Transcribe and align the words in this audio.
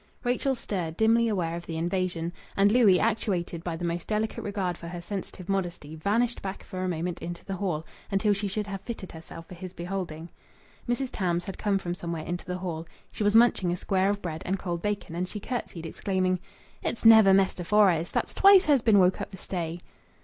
Rachel 0.23 0.55
stirred, 0.55 0.97
dimly 0.97 1.27
aware 1.27 1.55
of 1.55 1.67
the 1.67 1.77
invasion. 1.77 2.33
And 2.57 2.71
Louis, 2.71 2.99
actuated 2.99 3.63
by 3.63 3.75
the 3.75 3.85
most 3.85 4.07
delicate 4.07 4.41
regard 4.41 4.75
for 4.75 4.87
her 4.87 4.99
sensitive 4.99 5.47
modesty, 5.47 5.95
vanished 5.95 6.41
back 6.41 6.63
for 6.63 6.83
a 6.83 6.89
moment 6.89 7.21
into 7.21 7.45
the 7.45 7.57
hall, 7.57 7.85
until 8.09 8.33
she 8.33 8.47
should 8.47 8.65
have 8.65 8.81
fitted 8.81 9.11
herself 9.11 9.45
for 9.45 9.53
his 9.53 9.73
beholding. 9.73 10.29
Mrs. 10.89 11.09
Tams 11.11 11.43
had 11.43 11.59
come 11.59 11.77
from 11.77 11.93
somewhere 11.93 12.25
into 12.25 12.45
the 12.45 12.57
hall. 12.57 12.87
She 13.11 13.23
was 13.23 13.35
munching 13.35 13.71
a 13.71 13.75
square 13.77 14.09
of 14.09 14.23
bread 14.23 14.41
and 14.43 14.57
cold 14.57 14.81
bacon, 14.81 15.13
and 15.13 15.27
she 15.27 15.39
curtsied, 15.39 15.85
exclaiming 15.85 16.39
"It's 16.81 17.05
never 17.05 17.31
Mester 17.31 17.63
Fores! 17.63 18.09
That's 18.09 18.33
twice 18.33 18.65
her's 18.65 18.81
been 18.81 18.97
woke 18.97 19.21
up 19.21 19.29
this 19.29 19.47
day!" 19.47 19.81